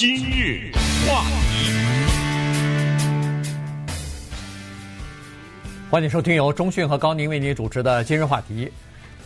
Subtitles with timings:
[0.00, 0.72] 今日
[1.06, 1.70] 话题，
[5.90, 8.72] 欢迎收听由中讯和高宁为您主持的今日话题。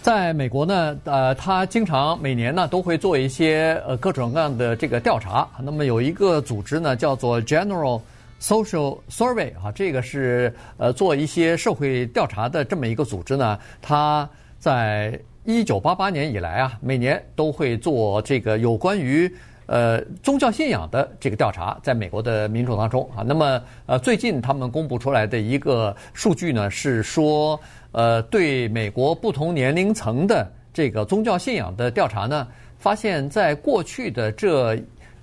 [0.02, 5.48] 在美国呢，呃，他经常每年呢都会做一些呃各种各样的这个调查。
[5.62, 8.00] 那么有一个组织呢叫做 General
[8.40, 13.56] Social Survey 啊，这个是呃做一些社会调查的这么一个组织呢。
[13.80, 14.28] 他
[14.58, 19.32] 在一九八八年以来啊，每年都会做这个有关于。
[19.66, 27.58] 呃，宗教信仰的这个调查，在美国的民众当中啊，那么呃，最近他们公布出来的一个数据呢，是说，
[27.92, 32.46] 呃，对美国不同年龄层的这个宗教信仰的调查呢，
[32.78, 34.78] 发现在过去的这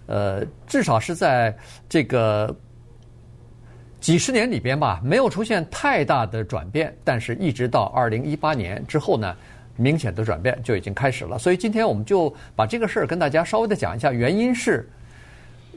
[0.07, 1.55] 呃，至少是在
[1.87, 2.55] 这个
[3.99, 9.35] 几十年里边吧，没有出现太大的转变，但是一直到二零一八年之后呢。
[9.77, 14.11] 明显的转变就已经开始了，所以今天我们就把这个事儿跟大家稍微的讲一下。
[14.11, 14.87] 原因是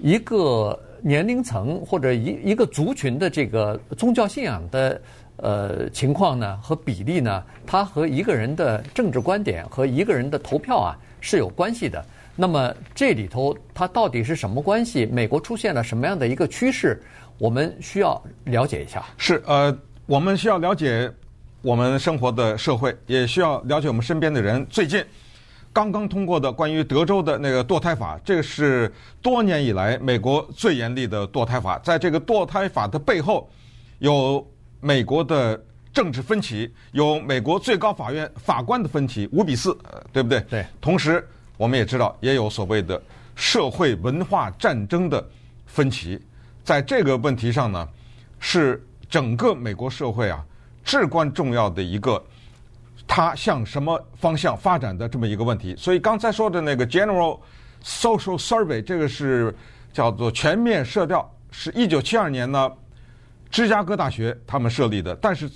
[0.02, 5.01] 一个年龄层或者一一个族群的这个宗教信仰的
[5.36, 12.04] 呃情况呢和比例呢，它和一个人的政治观点和一个人的投票啊是有关系的。
[12.36, 15.06] 那么这里头它到底是什么关系？
[15.06, 17.01] 美国出现了什么样的一个趋势？
[17.38, 19.04] 我们需要了解一下。
[19.16, 21.10] 是呃，我们需要了解。
[21.65, 24.65] 我们生活的社会也需要了解我们身边的人。
[24.68, 25.02] 最近
[25.73, 31.79] 刚刚通过的关于德州的那个堕胎法，这个是多年以来美国最严厉的堕胎法。
[31.79, 33.48] 在这个堕胎法的背后，
[34.01, 34.46] 有
[34.79, 35.59] 美国的
[35.90, 39.74] 政治分歧，有美国最高法院法官的分歧，五比四，
[40.12, 40.40] 对不对？
[40.51, 40.66] 对。
[40.82, 41.26] 同时，
[41.57, 43.02] 我们也知道，也有所谓的
[43.35, 45.26] 社会文化战争的
[45.65, 46.20] 分歧。
[46.62, 47.88] 在这个问题上呢，
[48.38, 50.45] 是整个美国社会啊。
[50.85, 52.23] 至关重要的一个，
[53.07, 55.74] 它向什么方向发展的这么一个问题。
[55.76, 57.41] 所以刚才说的那个 General
[57.82, 59.54] Social Survey，这个是
[59.93, 62.71] 叫做全面社调，是一九七二年呢，
[63.51, 65.16] 芝加哥大学他们设立的。
[65.16, 65.50] 但是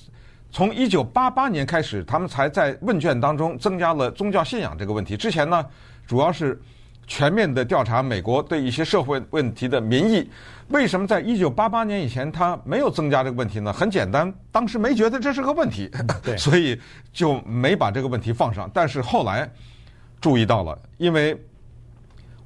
[0.51, 5.17] 从一九八八年开始，他们才在问卷当中增加了宗教信仰这个问题。
[5.17, 5.64] 之前呢，
[6.07, 6.61] 主要是。
[7.08, 10.30] 全面的调查美国对一些社会问题的民意，
[10.69, 13.73] 为什么在一九八八年以前他没有增加这个问题呢？
[13.73, 15.91] 很简单，当时没觉得这是个问题，
[16.36, 16.79] 所以
[17.11, 18.70] 就没把这个问题放上。
[18.74, 19.51] 但是后来
[20.20, 21.35] 注意到了，因为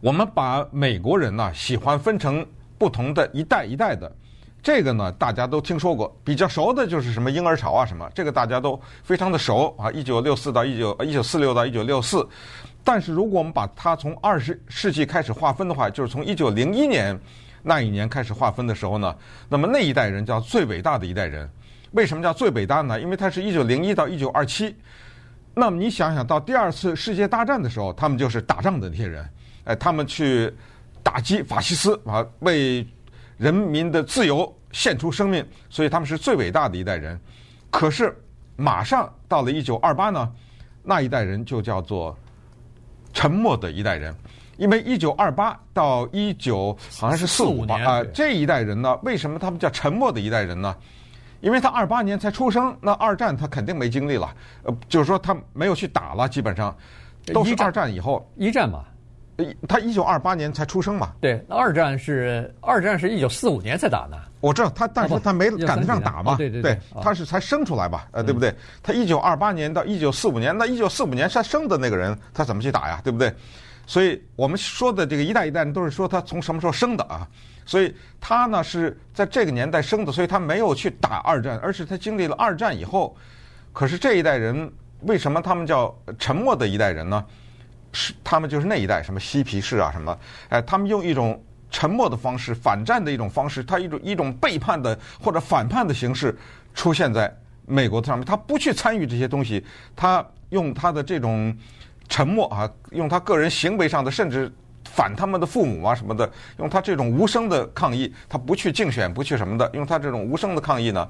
[0.00, 2.46] 我们把美国人呢喜欢分成
[2.78, 4.10] 不同的一代一代的，
[4.62, 12.24] 这个呢大家都听说过，比较熟的就是什么婴儿潮啊什么，这个大家都非常的熟啊，一九六四到一九一九四六到一九六四。
[12.84, 17.16] 但是，如果我们把它从二十世纪开始划分的话，就是从一九零一年
[17.62, 19.14] 那一年开始划分的时候呢，
[19.48, 21.48] 那么那一代人叫最伟大的一代人。
[21.92, 23.00] 为什么叫最伟大呢？
[23.00, 24.74] 因为它是一九零一到一九二七。
[25.54, 29.28] 那么你想想到第二次世界大战的时候，他们就是打仗的那些人，
[29.62, 30.52] 哎，他们去
[31.04, 32.84] 打击法西斯啊，为
[33.36, 37.16] 人民的自由献出生命，所以他们是最伟大的一代人。
[37.70, 38.12] 可是
[38.56, 40.32] 马上到了一九二八呢，
[40.82, 42.18] 那一代人就叫做。
[43.12, 44.14] 沉默的一代人，
[44.56, 50.74] 因为一九二八到一九好像是四五年啊，这一代人呢，为什么他们叫沉默的一代人呢？
[51.40, 56.76] 因为他二八年才出生，那二战他肯定没经历了，呃，就是说他没有去打了，基本上
[57.26, 58.84] 都是二战以后一战嘛。
[59.68, 61.12] 他一九二八年才出生嘛？
[61.20, 64.18] 对，二战是二战是一九四五年才打的。
[64.40, 66.36] 我知道他，但是他没赶得上打嘛？
[66.36, 68.08] 对对对，他是才生出来吧？
[68.10, 68.54] 呃，对不对？
[68.82, 73.00] 他一九二八年到一九四五年，那一九四五年他生的那个人，他怎么去打呀？
[73.04, 73.32] 对不对？
[73.86, 77.26] 所以我们说的这个一代一代人都是说他从什么时候生的啊？
[77.64, 83.16] 所以他呢是在这个年代生的，所以他没有去打二战，而是他经历了二战以后。
[83.72, 84.70] 可是这一代人
[85.02, 87.24] 为什么他们叫沉默的一代人呢？
[87.92, 96.36] 是他们就是那一代什么嬉皮士啊什么，哎，他们用一种沉默的方式，反战的一种方式，他一种一种背叛的或者反叛的形式
[96.74, 97.34] 出现在
[97.66, 99.64] 美国上面，他不去参与这些东西，
[99.94, 101.54] 他用他的这种
[102.08, 104.50] 沉默啊，用他个人行为上的，甚至
[104.84, 111.08] 反他们的父母啊什么的，用他这种无声的抗议，他不去竞选，不去什么的，用他这种无声的抗议呢，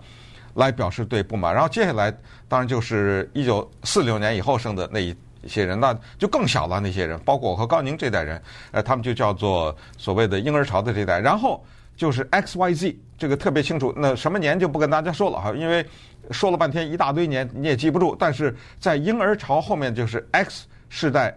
[0.54, 1.54] 来表示对不满。
[1.54, 2.12] 然后接下来
[2.48, 5.16] 当然就是一九四六年以后生的那一。
[5.42, 8.40] 一些人那就更小了，那些人包括我和高宁这代人，
[8.70, 11.20] 呃，他们就叫做所谓的婴儿潮的这代。
[11.20, 11.64] 然后
[11.96, 13.92] 就是 X Y Z，这个特别清楚。
[13.96, 15.84] 那什么年就不跟大家说了哈，因为
[16.30, 18.16] 说了半天一大堆年你也记不住。
[18.18, 21.36] 但是在婴儿潮后面就是 X 世代、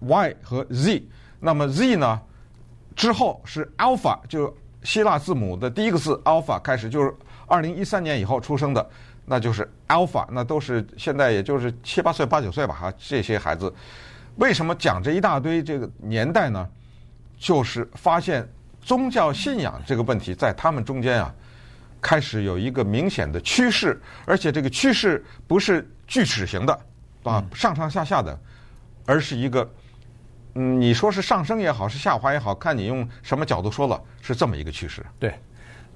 [0.00, 1.02] Y 和 Z。
[1.38, 2.20] 那么 Z 呢
[2.94, 7.14] 之后是 Alpha，就希腊字母的第一个字 Alpha 开始，就是
[7.46, 8.90] 二零一三年以后出生的。
[9.26, 13.70] 那就是 alpha，那都是现在也就是七八岁、八九岁吧，哈，这些孩子，
[14.36, 16.66] 为什么讲这一大堆这个年代呢？
[17.38, 18.48] 就是发现
[18.80, 21.34] 宗教信仰这个问题在他们中间啊，
[22.00, 26.80] 开始有一个明显的趋势，而且这个趋势不是锯齿形的
[27.24, 28.38] 啊，上上下下的，
[29.04, 29.70] 而是一个，
[30.54, 35.04] 嗯，你说是上升也好，是下滑也好，看你用什么角度说了，是这么一个趋势。
[35.18, 35.34] 对，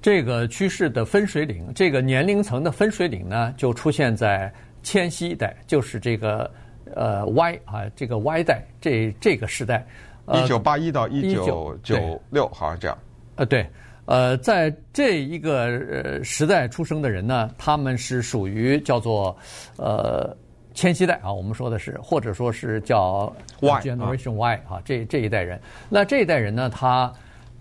[0.02, 4.52] 这个趋势的分水岭，这个年龄层的分水岭呢，就出现在
[4.82, 6.50] 千禧一代，就是这个
[6.94, 9.86] 呃 Y 啊，这个 Y 代这这个时代。
[10.32, 12.96] 一九八一到一九九六，好像这样。
[13.34, 13.66] 呃，对，
[14.04, 19.36] 呃，在这一个呃时代出生的人呢，他们是属于叫做
[19.76, 20.36] 呃
[20.72, 25.60] 千禧代啊，我们说的是，或者说是叫 Y Generation Y 啊，这这一代人。
[25.88, 27.12] 那这一代人呢，他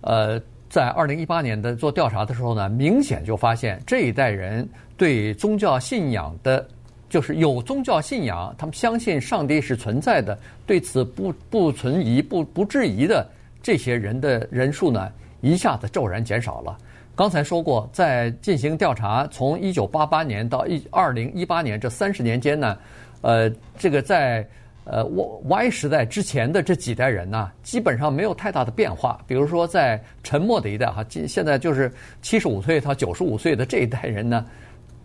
[0.01, 0.39] 呃
[0.69, 6.65] 在二零一八年的做调查的时候呢，明显就发现这一代人对宗教信仰的。
[7.09, 10.37] 就是有宗教信仰，他们相信上帝是存在的，
[10.67, 13.27] 对此不不存疑、不不质疑的
[13.63, 15.11] 这些人的人数呢，
[15.41, 16.77] 一下子骤然减少了。
[17.15, 22.77] 刚才说过，在进行调查，从一九八八年到一二零一八年这三十年间呢，
[23.21, 24.47] 呃，这个在
[24.91, 25.05] 呃
[25.45, 29.19] Y 时代之前的这几代人呢，基本上没有太大的变化。
[29.27, 31.91] 比如说，在沉默的一代哈，现在就是
[32.21, 34.45] 七十五岁到九十五岁的这一代人呢。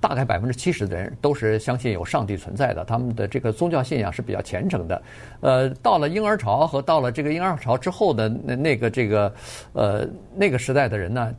[0.07, 5.03] 大概百分之七十的人都是相信有上帝存在的，他们的这个宗教信仰是比较虔诚的。
[5.41, 9.35] 呃，到了婴儿潮和到了这个婴儿潮之后的那那个这个
[9.73, 11.35] 呃那个时代的人呢，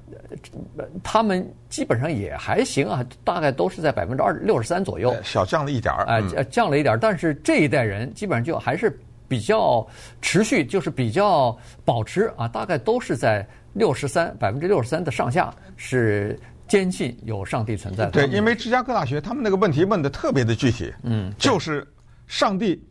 [1.04, 6.98] 他们基本上也还行啊，大概都是在百分之二六十三左右，小降了一点儿，哎、呃，降了一点儿。
[6.98, 9.86] 但是这一代人基本上就还是比较
[10.24, 16.40] 持续，就是比较保持啊，大概都是在六十三百分之六十三的上下是。
[16.68, 18.08] 坚信有上帝存在。
[18.10, 21.86] 对，因为芝加哥大学他们那个问题问的特别的具体，嗯，就是
[22.28, 22.84] 上帝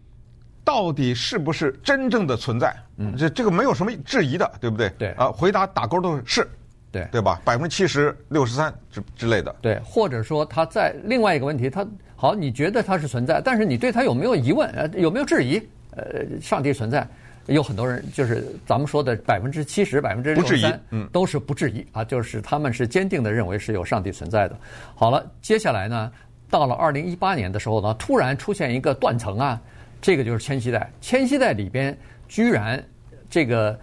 [0.65, 2.75] 到底是不是真正的存在？
[2.97, 4.89] 嗯，这这个没有什么质疑的，对不对？
[4.99, 6.49] 对啊，回答打勾都是是，
[6.93, 7.41] 对对吧？
[7.45, 9.55] 百分之七十六十三之之类的。
[9.61, 14.69] 对，或者说他在另外一个问题，他好，你觉得他是存在，但是你对他有没有疑问？
[14.71, 15.61] 呃，有没有质疑？
[15.97, 17.07] 呃，上帝存在。
[17.47, 24.59] 有很多人就是咱们说的百分之七十、百分之六十三，嗯，都是不质疑啊，就是他们是坚定的认为是有上帝存在的。
[24.95, 26.11] 好了，接下来呢，
[26.49, 29.61] 到了二零一八年的时候呢，突然出现一个断层啊，
[30.01, 30.91] 这个就是千禧代。
[31.03, 31.95] 千禧代里边
[32.29, 32.83] 居然
[33.29, 33.79] 这个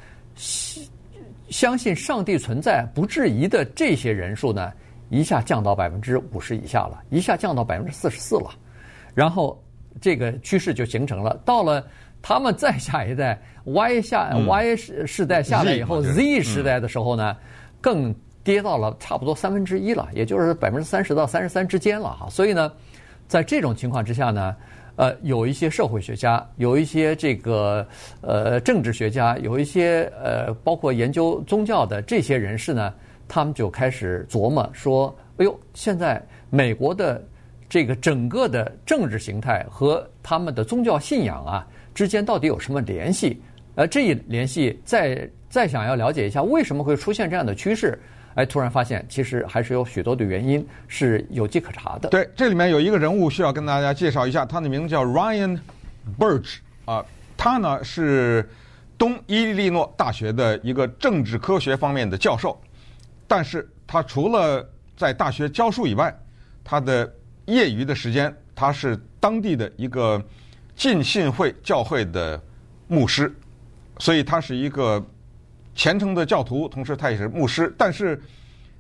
[1.50, 4.72] 相信上帝存在不质疑的这些人数呢，
[5.10, 8.50] 一下降到百分之五十以下了，一下降到百分之四十四了，
[9.14, 9.64] 然后
[10.02, 11.86] 这个趋势就形成了，到了。
[12.22, 17.36] 他们再下一代 Y 下 Y 世世代下来以后，Z 时代的时候呢，
[17.82, 18.14] 更
[18.44, 22.30] 跌到了差不多三分之一了，也就是百分之三十到三十三之间了哈。
[22.30, 22.72] 所以呢，
[23.28, 24.56] 在这种情况之下呢，
[24.96, 27.88] 呃，有一些社会学家，有一些这个
[28.22, 32.94] 呃政治学家，有一些呃包括研究宗教的这些人士呢，
[33.28, 37.24] 他们就开始琢磨说：“哎呦，现在美国的
[37.70, 43.42] 这个整个的政治形态和他们的宗教信仰啊。”之间到底有什么联系？
[43.76, 47.98] 呃，这一联系再再想要了解一下为什么会出现这样的趋势，
[48.36, 52.10] 哎，突然发现其实还是有许多的原因是有迹可查的。
[52.10, 55.58] 对，这里面有一个人物需要跟大家介绍一下，他的名字叫 Ryan
[56.20, 57.06] Burge 啊，
[57.38, 58.48] 他呢是
[58.98, 62.60] 东伊利诺大学的一个政治科学方面的教授，
[63.26, 66.14] 但是他除了在大学教书以外，
[66.62, 67.10] 他的
[67.46, 70.22] 业余的时间他是当地的一个。
[70.76, 72.42] 浸信会教会的
[72.88, 73.34] 牧师，
[74.00, 75.04] 所以他是一个
[75.76, 77.74] 虔诚的教徒，同时他也是牧师。
[77.78, 78.20] 但是，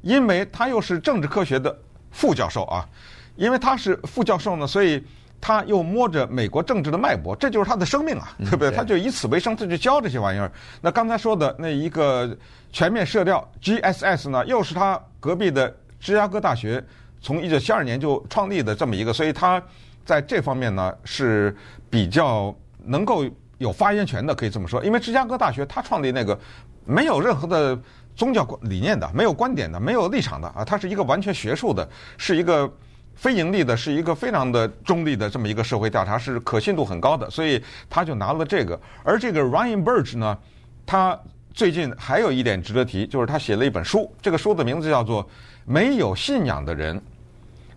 [0.01, 1.77] 因为他又是政治科学的
[2.12, 2.88] 副教授啊，
[3.36, 5.03] 因为他是副教授呢，所以
[5.39, 8.71] 他又摸着美国政治的脉搏，这就是他的生命啊，对不对？
[8.71, 10.51] 他就以此为生，他就教这些玩意儿。
[10.81, 12.36] 那刚才说的那一个
[12.71, 16.83] 全面射调 GSS 呢，又是他隔壁的芝加哥大学
[17.21, 19.62] 从一九七二年就创立的这么一个，所以他。
[20.05, 21.55] 在这方面呢，是
[21.89, 22.53] 比较
[22.84, 23.24] 能够
[23.60, 24.84] 有发言权的，可以这么说。
[24.84, 26.38] 因为芝加哥大学他创立那个
[26.86, 27.79] 没有任何的
[28.15, 32.70] 宗教理念的，没有观点的，没有立场的啊，它是一个完全学术的，是一个
[33.15, 38.79] 非盈利的，是一个非常的中立的这么一个社会调查，是可信度很高的，所以他就拿了这个。
[39.03, 40.38] 而这个 Ryan Burge 呢，
[40.86, 41.17] 他
[41.53, 45.24] 最近还有一点值得提，就是他写了一本书，这个书的名字叫做
[45.65, 46.98] 《没有信仰的人》，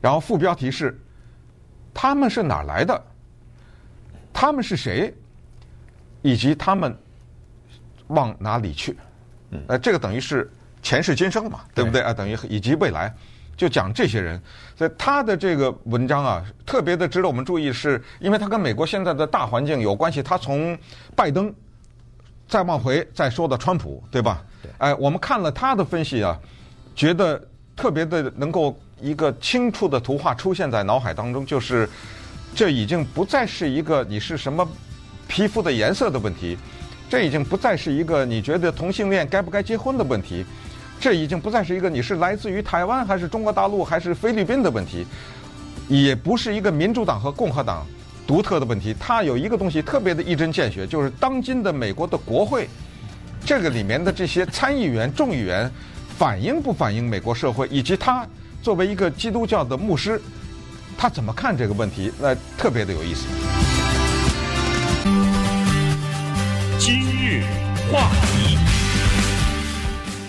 [0.00, 0.98] 然后副标题是。
[1.94, 3.00] 他们是哪儿来的？
[4.32, 5.14] 他们是谁？
[6.22, 6.96] 以及他们
[8.08, 8.96] 往哪里去？
[9.68, 10.50] 呃，这个等于是
[10.82, 12.12] 前世今生嘛，对不对啊？
[12.12, 13.14] 等于以及未来，
[13.56, 14.40] 就讲这些人。
[14.74, 20.22] 所以他的这个文章啊，特别的值得我们注意，是因为他跟美国现在的大环境有关系。
[20.22, 20.76] 他从
[21.14, 21.54] 拜登
[22.48, 24.42] 再往回再说到川普，对吧？
[24.62, 24.72] 对。
[24.78, 26.36] 哎，我们看了他的分析啊，
[26.96, 27.40] 觉得
[27.76, 31.88] 特别的能够一个清楚的图画出现在脑海当中，就是
[32.54, 34.66] 这已经不再是一个你是什么
[35.26, 36.56] 皮肤的颜色的问题，
[37.08, 40.44] 这已经不再是一个你觉得同性恋该不该结婚的问题，
[41.00, 45.06] 这已经不再是一个你是来自于台湾还是中国大陆还是菲律宾的问题，
[45.88, 47.86] 也不是一个民主党和共和党
[48.26, 48.94] 独特的问题。
[48.98, 52.68] 它有一个东西特别的一针见血，就是当今的美国的国会，
[53.44, 55.70] 这个里面的这些参议员、众议员，
[56.16, 58.26] 反映不反映美国社会，以及他
[58.64, 60.18] 作为一个基督教的牧师，
[60.96, 63.26] 他怎么看这个问题，那特别的有意思。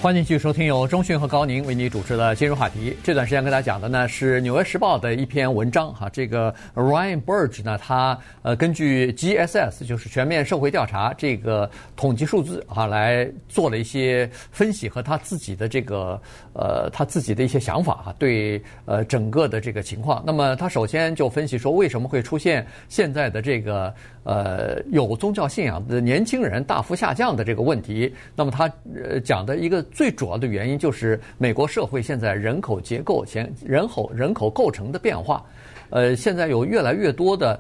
[0.06, 2.96] 欢迎继续收听由中讯和高宁为你主持的今日话题。
[3.04, 16.22] 这段时间跟大家讲的呢是《纽约时报》的一篇文章哈，这个 Ryan Burge 呢，他呃根据 GSS 就是全面社会调查这个统计数字啊来做了一些分析和他自己的这个
[16.54, 20.24] 呃他自己的一些想法啊，对呃整个的这个情况。
[20.24, 23.92] 那么他首先就分析说为什么会出现现在的这个。
[24.26, 35.42] 呃，有宗教信仰的年轻人大幅下降的这个问题，那么他呃讲的一个最主要的原因就是美国社会现在人口结构、前人口人口构成的变化。
[35.90, 37.58] 呃，现在有越来越多的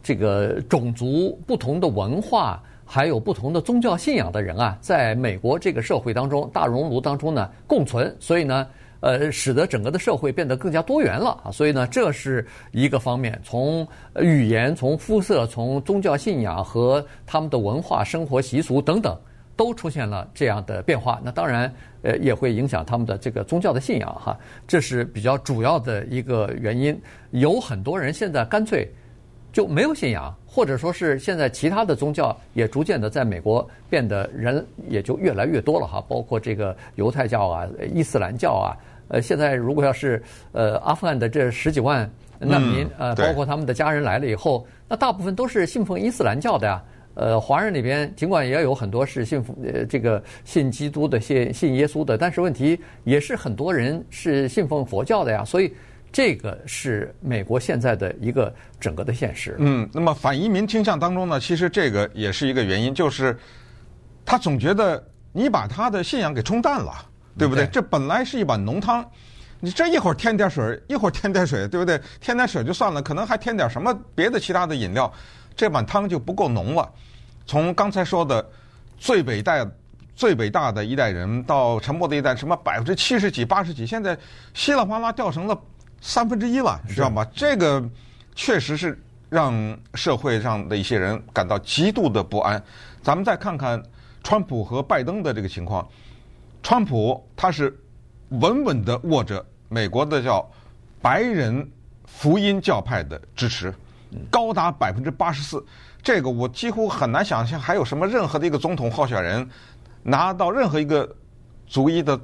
[0.00, 8.64] 这个种族、不同的文化，还有不同的宗教信仰的人啊，在美国这个社会当中、大熔炉当中呢共存，所以呢。
[9.04, 13.36] 呃，使得整个的社会变得更加多元了啊，所以呢，这是一个方面。
[13.42, 13.84] 从
[14.20, 19.18] 语言、从肤色、从宗教信仰和他们的文化、生活习俗等等，
[19.62, 21.20] 都出现了这样的变化。
[21.22, 27.00] 那当然，呃，也会影响他们的这个宗教的信仰哈，这是比较主要的一个原因。
[27.30, 28.88] 有很多人现在干脆
[29.52, 37.64] 就没有信仰，或者说是现在其他的宗教也逐渐的在美国变得人也就越来越多了哈，包括这个犹太教啊、
[37.94, 38.74] 伊斯兰教啊。
[39.06, 46.82] 呃，现在如果要是呃阿富汗的这十几万难民，呃，包括他们的家人来了以后，那大部分都是信奉伊斯兰教的呀。
[47.14, 55.44] 呃，华人里边尽管也有很多是信奉呃这个信基督的、信信耶稣的，但是问题也是很多人是信奉佛教的呀。
[55.44, 55.72] 所以
[56.10, 59.56] 这个是美国现在的一个整个的现实。
[59.58, 63.38] 嗯，那么反移民倾向当中呢，其实这个也是一个原因，就是
[64.24, 65.02] 他总觉得
[65.32, 66.92] 你把他的信仰给冲淡了。
[67.38, 67.66] 对不对？
[67.68, 69.02] 这本来是一碗浓汤，
[69.58, 71.98] 你这一会儿添点水，一会儿添点水，对不对？
[72.20, 75.10] 添点水就算了，可能还添点什么别的其他的饮料，
[75.56, 76.90] 这碗汤就不够浓了。
[77.46, 78.44] 从刚才说的
[78.98, 79.66] 最伟大、
[80.14, 84.16] 最伟大的一代人到沉默的一代，什么百分之七十几、八十几，现在
[84.54, 85.60] 稀里哗啦掉成了
[86.00, 87.26] 三分之一了，你知道吗？
[87.34, 87.82] 这个
[88.34, 92.62] 确实是让社会上的一些人感到极度的不安。
[93.02, 93.82] 咱们再看看
[94.22, 95.86] 川普和拜登的这个情况。
[96.62, 97.76] 川普他是
[98.28, 100.48] 稳稳的握着美国的叫
[101.00, 101.68] 白人
[102.06, 103.74] 福音教派的支持，
[104.30, 105.64] 高达百分之八十四。
[106.02, 109.48] 这个我几乎很难想象还有什么任何的一个总统候选人
[110.02, 111.08] 拿到任何一个
[111.66, 112.18] 族裔的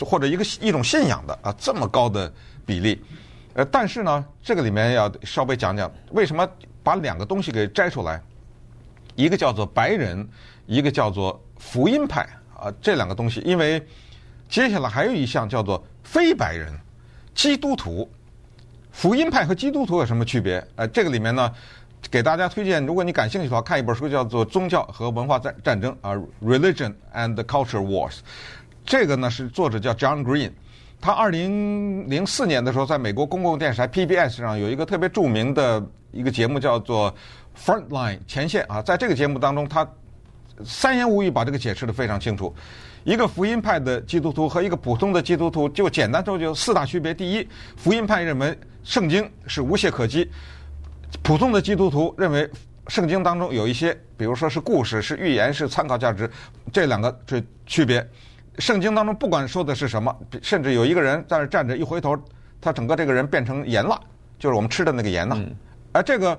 [0.00, 2.32] 或者一个一种信仰的啊这么高的
[2.66, 3.02] 比例。
[3.54, 6.48] 呃，但是呢，这个里面要稍微讲讲为什么
[6.82, 8.20] 把两个东西给摘出来，
[9.14, 10.28] 一个叫做白人，
[10.66, 12.28] 一个叫做福音派。
[12.56, 13.84] 啊，这两个东西，因为
[14.48, 16.72] 接下来还有一项叫做非白人
[17.34, 18.08] 基督徒，
[18.94, 20.64] 福音派和基督徒有什么区别？
[20.76, 21.52] 呃，这个里面呢，
[22.08, 28.12] 给大家推荐，如果你感兴趣的话，看一本书叫做《宗教和文化战战争》啊，《Religion and Culture Wars》。
[28.86, 30.52] 这个呢是作者叫 John Green，
[31.00, 37.12] 他二零零四年的时候，在美国公共电视台 PBS 上有一个特别著名的一个节目叫做
[37.66, 39.86] 《Frontline》前线啊，在这个节目当中，他。
[40.64, 42.54] 三言五语把这个解释得非常清楚。
[43.04, 47.12] 一个福音派的基督徒和一个普通的基督徒，就简单说就四大区别。
[47.12, 47.46] 第一，
[47.76, 50.24] 福音派认为圣经是无懈可击；
[51.22, 52.48] 普通的基督徒认为
[52.88, 56.30] 圣经当中有一些，比如说是故事、是寓言、是参考价值，
[56.72, 58.06] 这两个是区别。
[58.58, 62.16] 圣经当中不管说的是什么，甚至有一个人在那站着，一回头，
[62.58, 64.00] 他整个这个人变成盐了，
[64.38, 65.38] 就是我们吃的那个盐呐。
[65.92, 66.38] 而这个。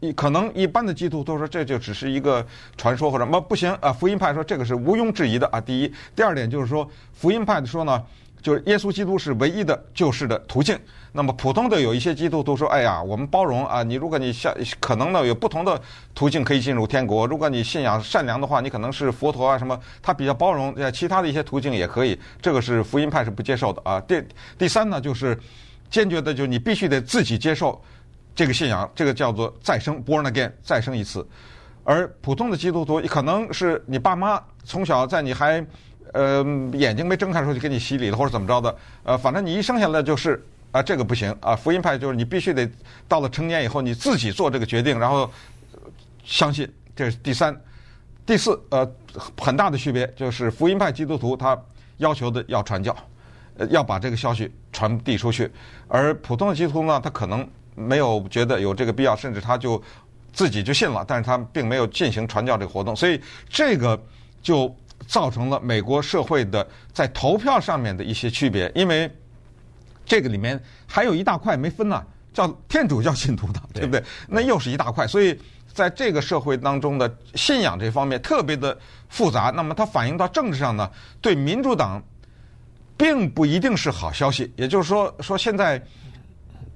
[0.00, 2.44] 一可能一般的基督徒都说这就只是一个
[2.76, 5.60] 传说或者什么不行啊，福音派说这个是毋庸置疑的啊。
[5.60, 8.00] 第一，第二点就是说福音派的说呢，
[8.40, 10.78] 就是耶稣基督是唯一的救世的途径。
[11.10, 15.80] 那么普通的有一些基督徒说，哎呀，我们包容啊，你如果你像可能呢有不同的
[16.14, 22.16] 途径可以进入天国，如果你信仰善良的话，你可能是佛陀啊什么，他比较包容，呃，其他的一些途径也可以。
[22.40, 24.00] 这个是福音派是不接受的啊。
[24.02, 24.22] 第
[24.56, 25.36] 第三呢，就是
[25.90, 27.82] 坚决的，就你必须得自己接受。
[28.38, 31.26] 这个信仰，这个叫做再生 （born again），再生一次。
[31.82, 35.66] 而普通的基督徒可能是你爸妈从小在你还
[36.12, 40.40] 呃眼睛没睁开的时候就给你洗礼了，或者怎么着的，呃，反正你一生下来就是
[40.70, 41.56] 啊，这个不行啊。
[41.56, 42.70] 福音派就是你必须得
[43.08, 45.28] 到了成年以后你自己做这个决定，然后
[46.22, 46.72] 相信。
[46.94, 47.60] 这是第三、
[48.24, 48.88] 第四，呃，
[49.36, 51.60] 很大的区别就是福音派基督徒他
[51.96, 52.96] 要求的要传教，
[53.56, 55.50] 呃，要把这个消息传递出去，
[55.88, 57.44] 而普通的基督徒呢，他可能
[57.78, 59.80] 没有觉得有这个必要，甚至他就
[60.32, 63.98] 自己就信了，但是他并没有进行传教这个活动，所以这个
[64.42, 64.74] 就
[65.06, 69.10] 造成了美国社会的在投票上面的一些区别，因为
[70.04, 72.04] 这个里面还有一大块没分呢，
[72.34, 74.02] 叫天主教信徒的，对不对？
[74.26, 75.38] 那又是一大块，所以。
[75.70, 78.76] 在这个社会当中的信仰这方面特别的
[79.08, 82.02] 复杂，那么它反映到政治上呢，对民主党
[82.96, 84.52] 并不一定是好消息。
[84.56, 85.80] 也就是说，说现在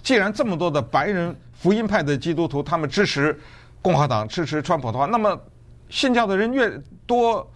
[0.03, 3.39] 既然这么多的白人福音派的基督徒他们支持
[3.81, 5.41] 共和党、支持川普的话，那么
[5.89, 6.71] 信教的人越
[7.07, 7.49] 多，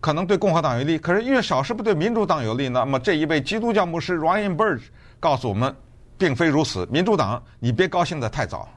[0.00, 2.80] 可能对共和党有利；可是越少，是不是对民主党有利呢？
[2.80, 4.82] 那么这一位基督教牧师 Ryan Burge
[5.20, 5.74] 告诉我们，
[6.18, 6.86] 并非如此。
[6.86, 8.68] 民主党，你别高兴得太早，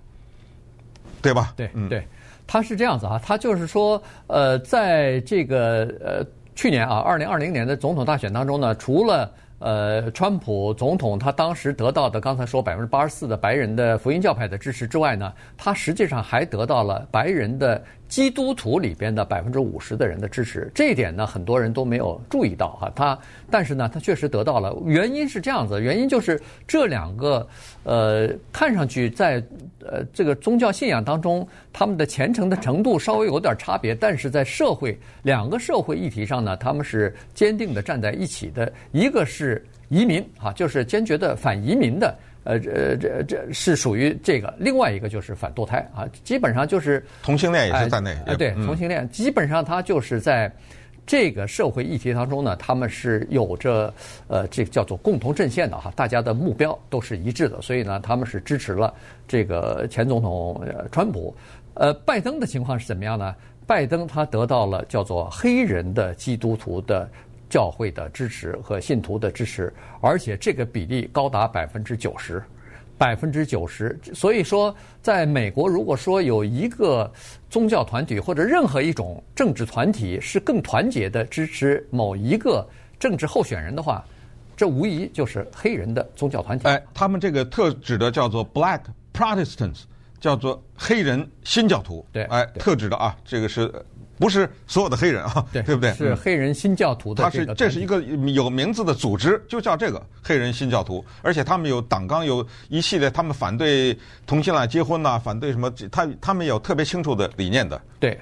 [1.21, 1.53] 对吧？
[1.55, 2.07] 对，嗯，对。
[2.47, 17.83] 他是这样子啊，他就是说，呃，在这个呃去年啊，二零二零年的总统大选当中呢，除了呃川普总统他当时得到的刚才说百分之八十四的白人的福音教派的支持之外呢，他实际上还得到了白人的。
[18.07, 22.91] 基督徒里边的百分之五十的人的支持，这一点呢，很多人都没有注意到哈。
[22.95, 23.17] 他，
[23.49, 24.77] 但是呢，他确实得到了。
[24.85, 27.45] 原因是这样子，原因就是这两个，
[27.83, 29.43] 呃，看上去在
[29.89, 38.71] 呃这个宗教信仰当中，他们的虔诚的程度稍微有点差别，但是在社会两个社会议题上呢，他们是坚定的站在一起的。
[38.91, 42.17] 一个是移民啊，就是坚决的反移民的。
[42.43, 48.15] 呃，这这这是属于这个，另外一个就是反堕胎啊，基本上就是同性恋也是在内。
[48.27, 50.51] 呃、对，同性恋基本上他就是在
[51.05, 53.93] 这个社会议题当中呢，他们是有着
[54.27, 58.93] 呃这个叫做共同阵线的哈，大家的目标都是一致的，所以呢，他们是支持了
[59.27, 61.35] 这个前总统川普。
[61.75, 63.35] 呃，拜登的情况是怎么样呢？
[63.67, 67.09] 拜登他得到了叫做黑人的基督徒的。
[67.47, 72.43] 教会的支持和信徒的支持，而且这个比例高达百分之九十，
[72.97, 73.97] 百分之九十。
[74.13, 77.11] 所以说，在美国，如果说有一个
[77.49, 82.67] 宗教团体或者任何一种政治团体是更团结的支持某一个
[82.99, 84.03] 政治候选人的话，
[84.55, 86.67] 这无疑就是黑人的宗教团体。
[86.67, 88.81] 哎，他们这个特指的叫做 Black
[89.13, 89.83] Protestants，
[90.19, 92.05] 叫做黑人新教徒。
[92.11, 93.71] 对，哎，特指的啊，这个是。
[94.17, 95.93] 不是所有的黑人啊，对， 对不对？
[95.93, 97.23] 是黑人新教徒的。
[97.23, 101.03] 他是这是一个有名字的组织，就叫这个黑人新教徒。
[101.21, 105.69] 而且他们有党纲，有一系列，他们反对同性恋结婚呐，反对什么？
[105.91, 107.81] 他他们有特别清楚的理念的。
[107.99, 108.17] 对，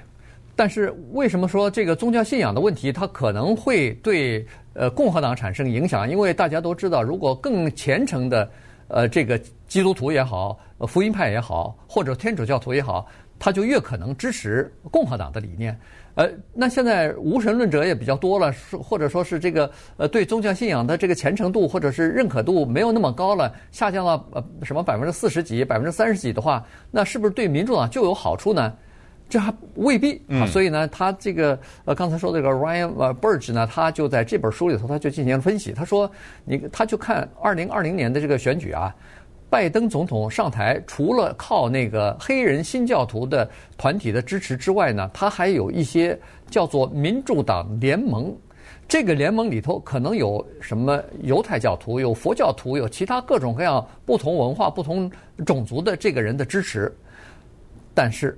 [0.56, 6.10] 但是为什么说这个宗教信仰的问题，它可能会对呃共和党产生影响？
[6.10, 8.50] 因为大家都知道，如果更虔诚的
[8.88, 13.06] 呃这个基督徒也好，福音派也好，或者天主教徒也好。
[13.44, 15.78] 他就越可能支持共和党的理念，
[16.14, 18.50] 呃，那现在无神论者也比较多了，
[18.82, 28.72] 或者说是这个呃对宗教信仰的这个虔诚度或者是认可度没有那么高了，下降到呃什么百分之四十几、百分之三十几的话，那是不是对民主党就有好处呢？
[29.28, 30.46] 这还未必啊。
[30.46, 36.10] 所以呢，他这个呃刚才说这个 Ryan Burge 呢，他就在这本书里头他就进行了分析，他说
[36.46, 38.94] 你他就看二零二零年的这个选举啊。
[39.54, 46.18] 拜登总统上台，除了靠那个黑人新教徒的团体的支持之外呢，他还有一些
[46.50, 48.36] 叫做民主党联盟。
[48.88, 55.08] 这个联盟里头可能有什么犹太教徒、有佛教徒、有其他各种各样不同文化、不同
[55.46, 56.92] 种族的这个人的支持。
[57.94, 58.36] 但是，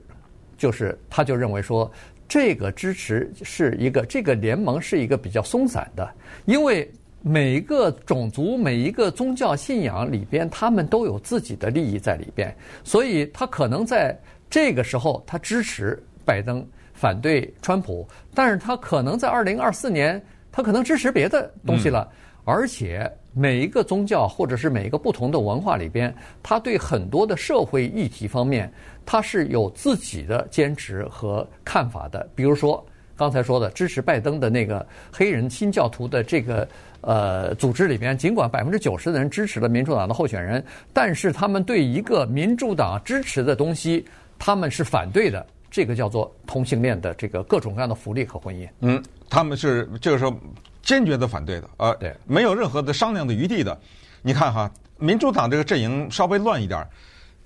[0.59, 1.91] 就是他就认为说，
[2.29, 6.07] 这个支持是一个这个联盟是一个比较松散的，
[6.45, 6.87] 因为。
[7.29, 14.17] 每一个种族、每一个宗教信仰里边，他们都有自己的利益在里边，所以他可能在
[14.49, 22.09] 这个时候他支持拜登，反对川普，但是他可能在二零二四年，他可能支持别的东西了。
[22.45, 28.73] 而且每一个宗教或者是每一个不同的文化里边，他对很多的社会议题方面，
[29.05, 32.31] 他是有自己的坚持和看法的。
[32.37, 32.86] 比如说
[33.17, 36.69] 刚才说的支持拜登的那个黑人新教徒的这个。
[37.03, 44.05] 呃，组织里边尽管百分之九十的人支持了民主党的候选人，但是他们对一个民主党支持的东西，
[44.41, 45.47] 他们是反对的。
[45.71, 48.69] 这个叫做同性恋的这个各种各样的福利和婚姻。
[48.81, 49.01] 嗯，
[49.31, 50.37] 他们是就是说
[50.83, 53.79] 坚决的反对的，呃，对，没有任何的商量的余地的。
[54.21, 56.85] 你看哈，民主党这个阵营稍微乱一点，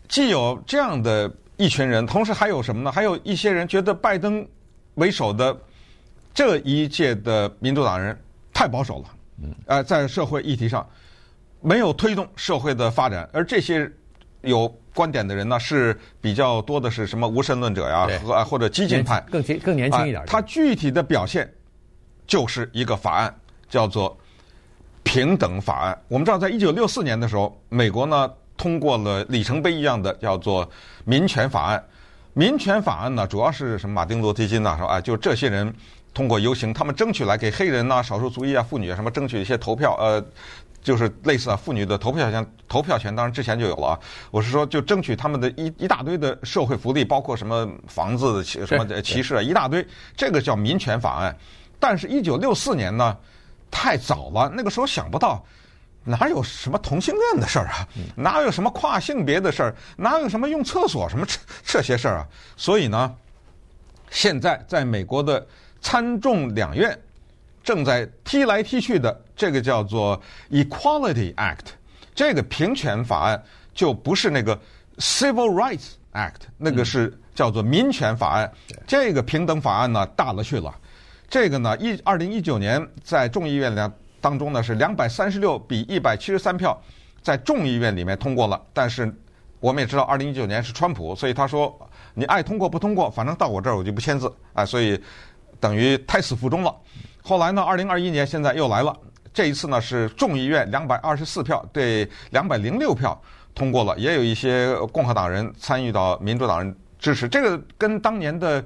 [0.09, 2.91] 既有这样的一群人，同时还有什么呢？
[2.91, 4.47] 还有一些人觉得拜登
[5.01, 5.57] 为首的
[6.35, 8.17] 这一届的民主党人
[8.53, 9.05] 太保守了，
[9.65, 10.87] 呃，在社会议题上
[11.63, 13.91] 没有推动社会的发展，而这些
[14.43, 20.23] 有观点的人呢，是比较多的是什么无神论者呀，和或者激进派，更更年轻一点。
[20.27, 21.51] 他具体的表现
[22.27, 23.35] 就是一个法案，
[23.71, 24.15] 叫做
[25.03, 25.99] 平等法案。
[26.09, 28.31] 我们知道，在一九六四年的时候，美国呢。
[28.61, 30.71] 通过了里程碑一样的叫做
[31.07, 31.83] 民权法案。
[32.33, 33.95] 民权法案呢，主要是什么？
[33.95, 35.75] 马丁·路德·金呐，说啊，就这些人
[36.15, 40.25] 通过游行，他们争取来给黑人呐、少数族裔啊、妇女啊什么争取一些投票，呃，
[40.83, 43.99] 就是类似啊妇女的投票权，投票权当然之前就有了啊。
[44.31, 49.85] 我是说，就争取他们的一一大堆的社会福利，包括什么房子的什么歧视啊，一大堆，
[50.17, 51.37] 这个叫民权法案。
[51.81, 53.17] 但是，一九六四年呢，
[53.71, 55.45] 太早了，那个时候想不到。
[56.03, 57.87] 哪有什么同性恋的事儿啊？
[58.17, 59.75] 哪有什么跨性别的事儿？
[59.97, 62.27] 哪有什么用厕所什么这这些事儿啊？
[62.57, 63.15] 所以呢，
[64.11, 65.47] 现在在美国的
[65.83, 66.99] 参众两院
[67.63, 71.67] 正在踢来踢去的这个叫做 Equality Act，
[72.15, 73.43] 这个平权法案
[73.75, 74.59] 就不是那个
[74.97, 78.51] Civil Rights Act，那个是叫做民权法案。
[78.87, 80.75] 这个平等法案呢大了去了，
[81.29, 83.93] 这个呢一二零一九年在众议院两。
[84.21, 86.79] 当中呢是两百三十六比一百七十三票，
[87.23, 88.61] 在众议院里面通过了。
[88.73, 89.13] 但是
[89.61, 91.77] 我们也知道，二零一九年是川普，所以他说
[92.15, 95.01] 你爱通过不通过，反正到我这儿我就不签字啊，所以
[95.59, 96.75] 等于胎死腹中了。
[97.23, 98.97] 后来呢，二零二一年现在又来了，
[99.33, 103.21] 这一次呢是众议院两百二十四票对两百零六票
[103.55, 107.29] 通过了，也有一些共和党人参与到民主党人支持。
[107.29, 108.65] 这个跟当年的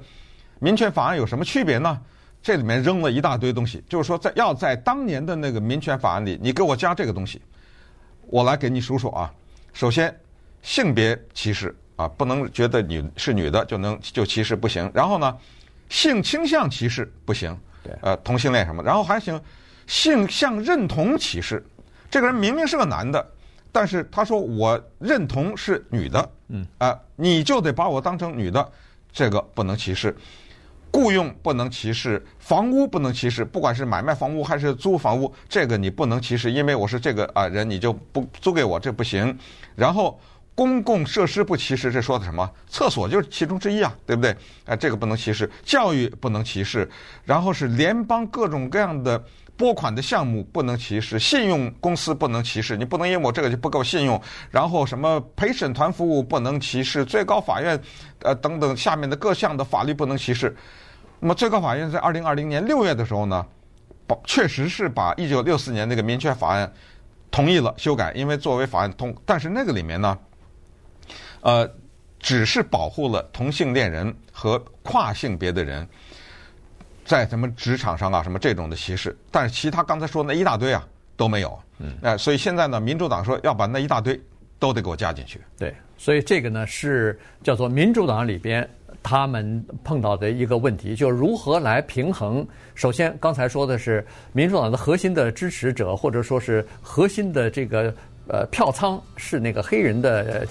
[0.59, 1.99] 民权法案有什么区别呢？
[2.45, 7.41] 这里面扔了一大堆东西，就是说，在要在当年的那个民权法案里，你给我加这个东西，
[8.27, 9.33] 我来给你数数啊。
[9.73, 10.15] 首先，
[10.61, 14.87] 性别歧视啊，不能觉得女是女的就能就歧视不行。
[14.93, 15.35] 然后呢，
[15.89, 18.83] 性倾向歧视不行，对，呃，同性恋什么。
[18.83, 19.41] 然后还行，
[19.87, 21.65] 性向认同歧视，
[22.11, 23.27] 这个人明明是个男的，
[23.71, 28.71] 但是他说我认同是女的，嗯，啊，你就得把我当成女的，
[29.11, 30.15] 这个不能歧视。
[30.91, 39.37] 雇佣不能歧视，房屋不能歧视，不管是买卖房屋还是租房屋，这个你不能歧视，因为我是这个啊人，你就不租给我，这不行。
[39.75, 40.17] 然后
[40.53, 42.49] 公共设施不歧视，这说的什么？
[42.69, 44.33] 厕所就是其中之一啊，对不对？
[44.63, 46.89] 哎，这个不能歧视，教育不能歧视，
[47.25, 49.21] 然后是联邦各种各样的
[49.57, 54.21] 拨款的项目不能歧视，信用公司不能歧视，你不能因为我这个就不够信用。
[54.51, 57.79] 然后什么陪审团服务不能歧视，最高法院
[58.19, 60.55] 呃等等下面的各项的法律不能歧视。
[61.19, 63.45] 那么最高法院在二零二零年六月的时候呢，
[64.05, 66.71] 把确实是把一九六四年那个民权法案
[67.31, 70.17] 同意了修改，因为作为法案通，但是那个里面呢，
[71.41, 71.69] 呃，
[72.19, 75.87] 只是保护了同性恋人和跨性别的人，
[77.05, 81.57] 在什么职场上啊什么这种的歧视，但是其他刚才说的那一大堆啊都没有。
[81.79, 84.19] 嗯，呃，所以现在呢，民主党说要把那一大堆
[84.59, 85.39] 都得给我加进去。
[85.57, 88.67] 对，所以这个呢是叫做民主党里边。
[89.07, 92.43] 他们碰到的一个问题，就是如何来平衡。
[92.73, 97.93] 首先，刚才说的是民主党的核心的支持者，或者说是核心的这个
[98.27, 100.47] 呃票仓是那个黑人的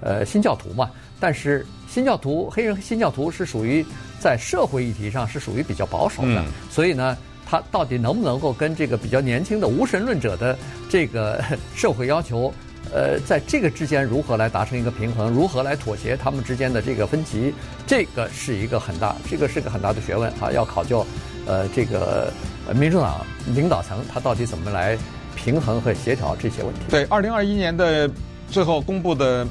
[0.00, 0.90] 呃新教徒嘛。
[1.20, 3.84] 但是新教徒黑人新教徒是属于
[4.20, 10.56] 在社会议题上是属于比较保守的，所以呢，他到底能不能够跟这个比较年轻的无神论者的
[10.88, 11.42] 这个
[11.74, 12.52] 社会要求？
[12.92, 15.30] 呃，在这个之间如何来达成一个平衡？
[15.30, 17.52] 如何来妥协他们之间的这个分歧？
[17.86, 20.50] 这个是一个很大，这个是个很大的学问啊！
[20.50, 21.06] 要考究，
[21.46, 22.32] 呃，这个
[22.74, 23.24] 民主党
[23.54, 24.96] 领导层他到底怎么来
[25.36, 26.80] 平衡和协调这些问题？
[26.88, 28.10] 对，二零二一年的
[28.50, 29.46] 最后公布的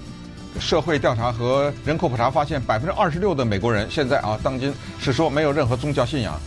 [0.60, 6.40] 社会调查和人口普查发现，百分之二十六的美国人现在啊，当今是说没有任何宗教信仰。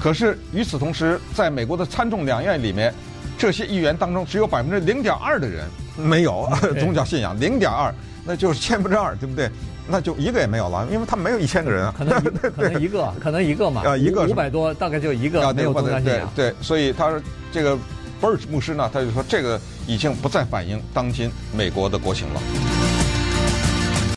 [0.00, 2.92] 可是与此同时，在美国的参众两院里面，
[3.38, 5.64] 这些议员当中只有百分之零点二的人。
[5.98, 6.46] 没有
[6.78, 7.90] 宗教信仰，零点二，
[8.22, 9.50] 那就是千分之二，对不对？
[9.88, 16.30] 那就一个也没有了，因为他没有一千个人啊，可能可能一个， 可能一个嘛，啊，一个五百多，大概就一个没有宗教信仰。
[16.36, 17.18] 对，所以他说
[17.50, 17.74] 这个
[18.20, 22.75] Birch 牧师呢，他就说这个已经不再反映当今美国的国情了。